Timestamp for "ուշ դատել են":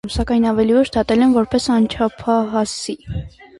0.79-1.37